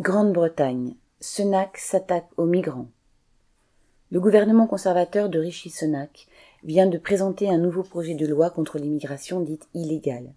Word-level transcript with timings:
Grande-Bretagne. 0.00 0.96
Sunak 1.20 1.78
s'attaque 1.78 2.26
aux 2.36 2.46
migrants. 2.46 2.88
Le 4.10 4.18
gouvernement 4.18 4.66
conservateur 4.66 5.28
de 5.28 5.38
Rishi 5.38 5.70
Sunak 5.70 6.26
vient 6.64 6.88
de 6.88 6.98
présenter 6.98 7.48
un 7.48 7.58
nouveau 7.58 7.84
projet 7.84 8.16
de 8.16 8.26
loi 8.26 8.50
contre 8.50 8.78
l'immigration 8.78 9.40
dite 9.40 9.68
illégale. 9.72 10.32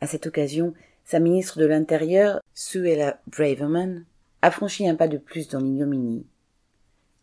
À 0.00 0.08
cette 0.08 0.26
occasion, 0.26 0.74
sa 1.04 1.20
ministre 1.20 1.60
de 1.60 1.66
l'Intérieur, 1.66 2.40
Suella 2.52 3.20
Braverman, 3.28 4.06
a 4.42 4.50
franchi 4.50 4.88
un 4.88 4.96
pas 4.96 5.06
de 5.06 5.18
plus 5.18 5.46
dans 5.46 5.60
l'ignominie. 5.60 6.26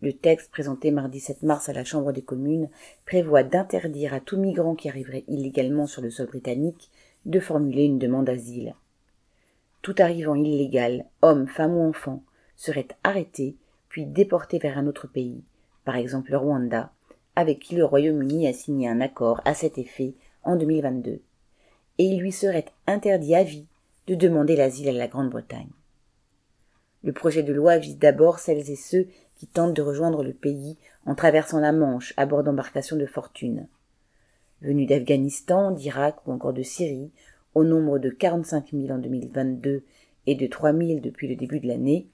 Le 0.02 0.14
texte 0.14 0.50
présenté 0.52 0.90
mardi 0.92 1.20
7 1.20 1.44
mars 1.44 1.68
à 1.68 1.74
la 1.74 1.84
Chambre 1.84 2.14
des 2.14 2.22
communes 2.22 2.70
prévoit 3.06 3.44
d'interdire 3.44 4.14
à 4.14 4.22
tout 4.22 4.38
migrant 4.38 4.76
qui 4.76 4.88
arriverait 4.88 5.26
illégalement 5.28 5.86
sur 5.86 6.02
le 6.02 6.12
sol 6.12 6.28
britannique 6.28 6.90
de 7.26 7.42
formuler 7.42 7.84
une 7.84 8.00
demande 8.00 8.28
d'asile 8.28 8.74
tout 9.82 9.96
arrivant 10.00 10.36
illégal, 10.36 11.06
homme, 11.22 11.48
femme 11.48 11.76
ou 11.76 11.82
enfant, 11.82 12.24
serait 12.56 12.88
arrêté 13.04 13.56
puis 13.90 14.06
déporté 14.06 14.60
vers 14.60 14.78
un 14.78 14.88
autre 14.88 15.08
pays, 15.08 15.44
par 15.86 15.96
exemple 15.96 16.32
le 16.32 16.38
Rwanda, 16.38 16.92
avec 17.36 17.60
qui 17.60 17.76
le 17.76 17.86
Royaume-Uni 17.86 18.48
a 18.48 18.54
signé 18.54 18.90
un 18.90 19.02
accord 19.02 19.42
à 19.46 19.54
cet 19.54 19.78
effet 19.78 20.16
en 20.44 20.56
2022, 20.56 21.12
et 21.12 22.04
il 22.04 22.20
lui 22.20 22.32
serait 22.32 22.66
interdit 22.88 23.36
à 23.36 23.44
vie 23.44 23.68
de 24.08 24.16
demander 24.16 24.56
l'asile 24.56 24.90
à 24.90 24.94
la 24.94 25.08
Grande-Bretagne. 25.08 25.70
Le 27.04 27.14
projet 27.14 27.44
de 27.44 27.54
loi 27.54 27.78
vise 27.78 27.98
d'abord 27.98 28.40
celles 28.40 28.70
et 28.70 28.76
ceux 28.76 29.08
qui 29.36 29.48
tentent 29.48 29.76
de 29.76 29.82
rejoindre 29.82 30.24
le 30.24 30.34
pays 30.34 30.78
en 31.06 31.16
traversant 31.16 31.60
la 31.60 31.72
Manche 31.72 32.14
à 32.18 32.26
bord 32.26 32.44
d'embarcations 32.44 32.98
de 32.98 33.06
fortune. 33.06 33.68
Venus 34.62 34.90
d'Afghanistan, 34.90 35.72
d'Irak 35.72 36.26
ou 36.26 36.32
encore 36.32 36.54
de 36.54 36.64
Syrie, 36.64 37.12
au 37.58 37.64
nombre 37.64 37.98
de 37.98 38.12
45 38.12 38.68
000 38.72 38.94
en 38.94 39.00
2022 39.00 39.84
et 40.28 40.36
de 40.36 40.46
3 40.46 40.74
000 40.74 41.00
depuis 41.00 41.28
le 41.28 41.36
début 41.36 41.60
de 41.60 41.68
l'année, 41.68 42.08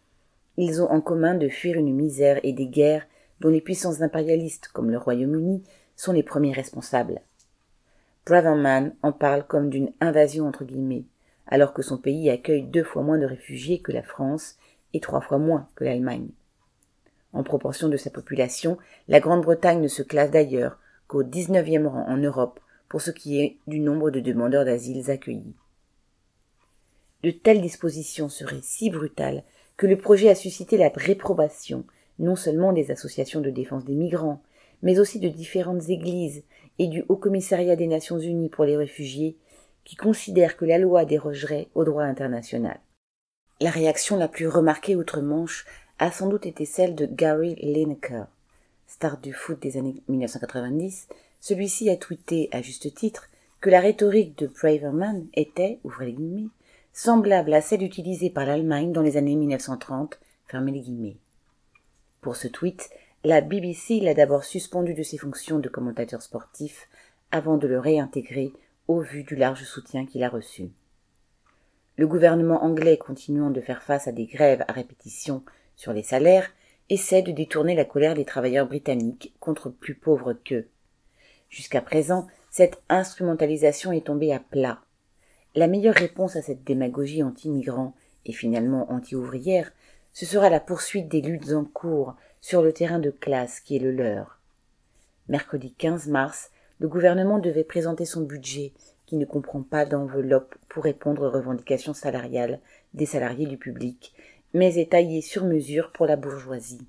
ils 0.55 0.81
ont 0.81 0.89
en 0.89 1.01
commun 1.01 1.35
de 1.35 1.49
fuir 1.49 1.75
une 1.77 1.93
misère 1.93 2.39
et 2.43 2.53
des 2.53 2.67
guerres 2.67 3.05
dont 3.41 3.49
les 3.49 3.59
puissances 3.59 4.01
impérialistes 4.01 4.69
comme 4.69 4.89
le 4.89 4.97
Royaume-Uni 4.97 5.61
sont 5.97 6.13
les 6.13 6.23
premiers 6.23 6.53
responsables. 6.53 7.19
Braverman 8.25 8.95
en 9.03 9.11
parle 9.11 9.45
comme 9.45 9.69
d'une 9.69 9.91
invasion 9.99 10.47
entre 10.47 10.63
guillemets, 10.63 11.03
alors 11.47 11.73
que 11.73 11.81
son 11.81 11.97
pays 11.97 12.29
accueille 12.29 12.63
deux 12.63 12.85
fois 12.85 13.03
moins 13.03 13.17
de 13.17 13.25
réfugiés 13.25 13.81
que 13.81 13.91
la 13.91 14.03
France 14.03 14.55
et 14.93 15.01
trois 15.01 15.19
fois 15.19 15.39
moins 15.39 15.67
que 15.75 15.83
l'Allemagne. 15.83 16.29
En 17.33 17.43
proportion 17.43 17.89
de 17.89 17.97
sa 17.97 18.11
population, 18.11 18.77
la 19.09 19.19
Grande-Bretagne 19.19 19.81
ne 19.81 19.89
se 19.89 20.03
classe 20.03 20.31
d'ailleurs 20.31 20.79
qu'au 21.07 21.21
19e 21.21 21.87
rang 21.87 22.05
en 22.07 22.15
Europe 22.15 22.61
pour 22.93 23.01
ce 23.01 23.09
qui 23.09 23.41
est 23.41 23.57
du 23.65 23.79
nombre 23.79 24.11
de 24.11 24.19
demandeurs 24.19 24.65
d'asile 24.65 25.09
accueillis. 25.09 25.55
De 27.23 27.31
telles 27.31 27.63
dispositions 27.63 28.29
seraient 28.29 28.61
si 28.61 28.91
brutales 28.91 29.41
que 29.77 29.87
le 29.87 29.97
projet 29.97 30.29
a 30.29 30.35
suscité 30.35 30.77
la 30.77 30.91
réprobation 30.93 31.85
non 32.19 32.35
seulement 32.35 32.71
des 32.71 32.91
associations 32.91 33.41
de 33.41 33.49
défense 33.49 33.83
des 33.83 33.95
migrants, 33.95 34.43
mais 34.83 34.99
aussi 34.99 35.19
de 35.19 35.27
différentes 35.27 35.89
églises 35.89 36.43
et 36.77 36.85
du 36.85 37.03
Haut 37.09 37.15
Commissariat 37.15 37.75
des 37.75 37.87
Nations 37.87 38.19
Unies 38.19 38.49
pour 38.49 38.63
les 38.63 38.77
réfugiés, 38.77 39.37
qui 39.85 39.95
considèrent 39.95 40.55
que 40.55 40.65
la 40.65 40.77
loi 40.77 41.03
dérogerait 41.03 41.69
au 41.73 41.85
droit 41.85 42.03
international. 42.03 42.79
La 43.59 43.71
réaction 43.71 44.17
la 44.17 44.27
plus 44.27 44.47
remarquée 44.47 44.95
outre-Manche 44.95 45.65
a 45.97 46.11
sans 46.11 46.27
doute 46.27 46.45
été 46.45 46.65
celle 46.65 46.93
de 46.93 47.07
Gary 47.07 47.55
Lineker, 47.55 48.27
star 48.85 49.17
du 49.17 49.33
foot 49.33 49.59
des 49.59 49.77
années 49.77 50.03
1990, 50.09 51.07
celui-ci 51.43 51.89
a 51.89 51.97
tweeté, 51.97 52.47
à 52.53 52.61
juste 52.61 52.93
titre, 52.93 53.27
que 53.59 53.69
la 53.69 53.81
rhétorique 53.81 54.37
de 54.37 54.47
Braverman 54.47 55.27
était, 55.33 55.77
ouvrez 55.83 56.05
les 56.05 56.13
guillemets, 56.13 56.47
semblable 56.93 57.53
à 57.53 57.59
celle 57.59 57.83
utilisée 57.83 58.29
par 58.29 58.45
l'Allemagne 58.45 58.93
dans 58.93 59.01
les 59.01 59.17
années 59.17 59.35
1930, 59.35 60.21
fermez 60.47 60.71
les 60.71 60.79
guillemets. 60.79 61.17
Pour 62.21 62.37
ce 62.37 62.47
tweet, 62.47 62.89
la 63.25 63.41
BBC 63.41 63.99
l'a 63.99 64.13
d'abord 64.13 64.45
suspendu 64.45 64.93
de 64.93 65.03
ses 65.03 65.17
fonctions 65.17 65.59
de 65.59 65.67
commentateur 65.67 66.21
sportif 66.21 66.87
avant 67.29 67.57
de 67.57 67.67
le 67.67 67.77
réintégrer 67.77 68.53
au 68.87 69.01
vu 69.01 69.23
du 69.23 69.35
large 69.35 69.65
soutien 69.65 70.05
qu'il 70.05 70.23
a 70.23 70.29
reçu. 70.29 70.69
Le 71.97 72.07
gouvernement 72.07 72.63
anglais 72.63 72.95
continuant 72.95 73.49
de 73.49 73.59
faire 73.59 73.83
face 73.83 74.07
à 74.07 74.13
des 74.13 74.27
grèves 74.27 74.63
à 74.69 74.71
répétition 74.71 75.43
sur 75.75 75.91
les 75.91 76.03
salaires 76.03 76.49
essaie 76.89 77.21
de 77.21 77.33
détourner 77.33 77.75
la 77.75 77.83
colère 77.83 78.13
des 78.13 78.23
travailleurs 78.23 78.67
britanniques 78.67 79.33
contre 79.41 79.69
plus 79.69 79.95
pauvres 79.95 80.31
qu'eux. 80.31 80.69
Jusqu'à 81.53 81.81
présent, 81.81 82.25
cette 82.49 82.81
instrumentalisation 82.89 83.91
est 83.91 84.07
tombée 84.07 84.33
à 84.33 84.39
plat. 84.39 84.79
La 85.53 85.67
meilleure 85.67 85.93
réponse 85.93 86.35
à 86.35 86.41
cette 86.41 86.63
démagogie 86.63 87.21
anti-migrant 87.21 87.93
et 88.25 88.33
finalement 88.33 88.91
anti-ouvrière, 88.91 89.71
ce 90.13 90.25
sera 90.25 90.49
la 90.49 90.59
poursuite 90.59 91.09
des 91.09 91.21
luttes 91.21 91.51
en 91.51 91.63
cours 91.63 92.15
sur 92.41 92.63
le 92.63 92.73
terrain 92.73 92.97
de 92.97 93.11
classe 93.11 93.59
qui 93.59 93.75
est 93.75 93.79
le 93.79 93.91
leur. 93.91 94.39
Mercredi 95.29 95.71
15 95.77 96.07
mars, 96.07 96.49
le 96.79 96.87
gouvernement 96.87 97.37
devait 97.37 97.63
présenter 97.63 98.05
son 98.05 98.21
budget 98.21 98.73
qui 99.05 99.17
ne 99.17 99.25
comprend 99.25 99.61
pas 99.61 99.85
d'enveloppe 99.85 100.55
pour 100.69 100.85
répondre 100.85 101.27
aux 101.27 101.31
revendications 101.31 101.93
salariales 101.93 102.61
des 102.95 103.05
salariés 103.05 103.45
du 103.45 103.57
public, 103.57 104.15
mais 104.55 104.79
est 104.79 104.93
taillé 104.93 105.21
sur 105.21 105.45
mesure 105.45 105.91
pour 105.91 106.07
la 106.07 106.15
bourgeoisie. 106.15 106.87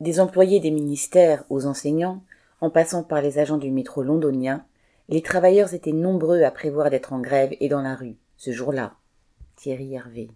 Des 0.00 0.18
employés 0.18 0.60
des 0.60 0.70
ministères 0.70 1.44
aux 1.50 1.66
enseignants, 1.66 2.22
en 2.60 2.70
passant 2.70 3.02
par 3.02 3.22
les 3.22 3.38
agents 3.38 3.58
du 3.58 3.70
métro 3.70 4.02
londonien, 4.02 4.64
les 5.08 5.22
travailleurs 5.22 5.74
étaient 5.74 5.92
nombreux 5.92 6.42
à 6.42 6.50
prévoir 6.50 6.90
d'être 6.90 7.12
en 7.12 7.20
grève 7.20 7.54
et 7.60 7.68
dans 7.68 7.82
la 7.82 7.94
rue, 7.94 8.16
ce 8.36 8.52
jour-là. 8.52 8.94
Thierry 9.56 9.94
Hervé. 9.94 10.30